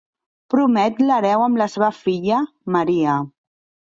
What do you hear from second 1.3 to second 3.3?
amb la seva filla, Maria.